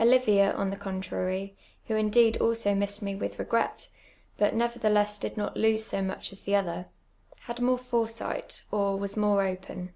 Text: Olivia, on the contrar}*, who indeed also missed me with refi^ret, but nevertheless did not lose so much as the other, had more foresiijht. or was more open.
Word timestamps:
Olivia, 0.00 0.50
on 0.54 0.70
the 0.70 0.76
contrar}*, 0.76 1.54
who 1.86 1.94
indeed 1.94 2.36
also 2.38 2.74
missed 2.74 3.02
me 3.02 3.14
with 3.14 3.36
refi^ret, 3.38 3.86
but 4.36 4.52
nevertheless 4.52 5.16
did 5.16 5.36
not 5.36 5.56
lose 5.56 5.84
so 5.86 6.02
much 6.02 6.32
as 6.32 6.42
the 6.42 6.56
other, 6.56 6.86
had 7.42 7.60
more 7.60 7.78
foresiijht. 7.78 8.62
or 8.72 8.98
was 8.98 9.16
more 9.16 9.46
open. 9.46 9.94